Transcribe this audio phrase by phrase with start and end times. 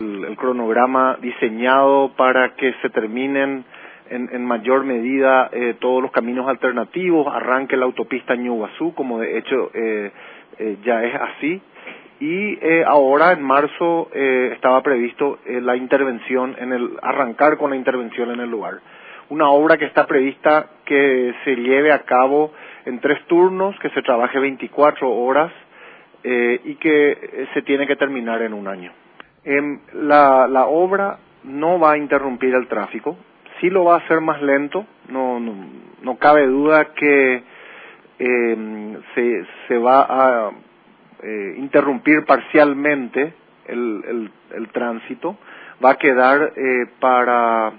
[0.00, 3.64] el, cronograma diseñado para que se terminen
[4.10, 9.38] en, en mayor medida eh, todos los caminos alternativos, arranque la autopista Ñuguazú, como de
[9.38, 10.10] hecho eh,
[10.58, 11.62] eh, ya es así,
[12.20, 17.70] y eh, ahora en marzo eh, estaba previsto eh, la intervención en el arrancar con
[17.70, 18.80] la intervención en el lugar.
[19.28, 22.52] Una obra que está prevista que se lleve a cabo
[22.86, 25.52] en tres turnos, que se trabaje 24 horas
[26.24, 28.90] y que se tiene que terminar en un año.
[29.44, 33.16] Em, la, obra no va a interrumpir el tráfico,
[33.60, 35.54] sí lo va a hacer más lento, no, no,
[36.02, 37.42] no cabe duda que
[38.18, 40.50] eh, se, se va a
[41.22, 43.32] eh, interrumpir parcialmente
[43.66, 45.36] el, el, el, tránsito,
[45.84, 47.72] va a quedar eh, para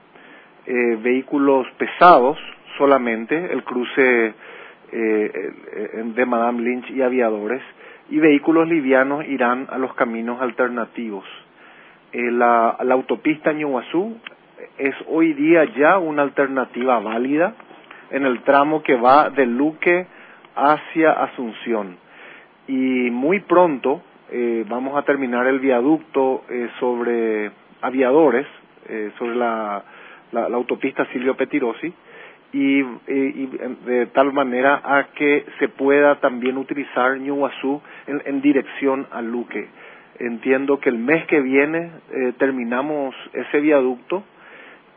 [0.66, 2.38] eh, vehículos pesados
[2.78, 4.34] solamente, el cruce
[4.92, 7.62] de Madame Lynch y aviadores,
[8.10, 11.26] y vehículos livianos irán a los caminos alternativos.
[12.14, 14.18] La, la autopista Ñuguazú
[14.78, 17.54] es hoy día ya una alternativa válida
[18.12, 20.08] en el tramo que va de Luque
[20.56, 21.98] hacia Asunción.
[22.68, 28.46] Y muy pronto eh, vamos a terminar el viaducto eh, sobre aviadores,
[28.88, 29.84] eh, sobre la,
[30.32, 31.94] la, autopista Silvio Petirosi,
[32.52, 33.50] y, y,
[33.86, 39.68] de tal manera a que se pueda también utilizar Ñuguazú en, en dirección a Luque.
[40.18, 41.92] Entiendo que el mes que viene
[42.38, 44.24] terminamos ese viaducto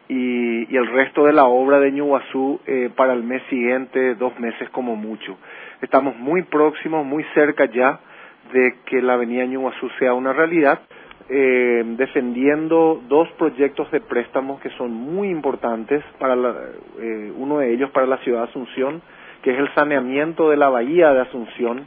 [0.08, 4.38] y, y, el resto de la obra de Ñuguazú eh, para el mes siguiente, dos
[4.38, 5.38] meses como mucho.
[5.80, 8.00] Estamos muy próximos, muy cerca ya
[8.52, 10.80] de que la avenida Ñuguazú sea una realidad,
[11.28, 16.54] eh, defendiendo dos proyectos de préstamos que son muy importantes para la,
[17.00, 19.00] eh, uno de ellos para la ciudad de Asunción,
[19.42, 21.86] que es el saneamiento de la bahía de Asunción,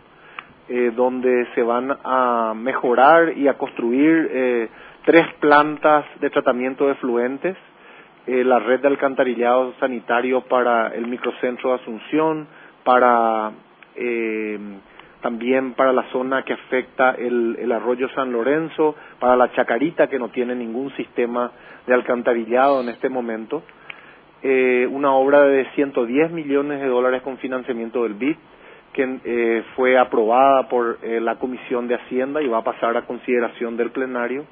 [0.67, 4.69] eh, donde se van a mejorar y a construir eh,
[5.05, 7.55] tres plantas de tratamiento de fluentes,
[8.27, 12.47] eh, la red de alcantarillado sanitario para el microcentro de Asunción,
[12.83, 13.51] para
[13.95, 14.59] eh,
[15.21, 20.29] también para la zona que afecta el, arroyo San Lorenzo, para la Chacarita que no
[20.29, 21.51] tiene ningún sistema
[21.87, 23.63] de alcantarillado en este momento,
[24.43, 28.37] eh, una obra de 110 millones de dólares con financiamiento del BID
[28.95, 33.01] que eh, fue aprobada por eh, la Comisión de Hacienda y va a pasar a
[33.01, 34.45] consideración del plenario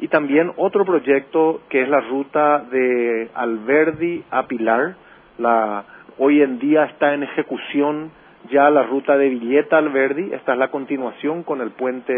[0.00, 4.96] y también otro proyecto que es la ruta de Alberdi a Pilar.
[5.38, 5.84] La,
[6.18, 8.10] hoy en día está en ejecución
[8.50, 10.32] ya la ruta de Villeta Alberdi.
[10.34, 12.12] Esta es la continuación con el puente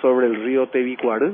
[0.00, 1.32] sobre el río Tebicuar.